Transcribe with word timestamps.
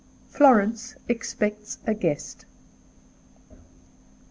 Florence 0.31 0.95
expects 1.07 1.77
a 1.85 1.93
Guest. 1.93 2.45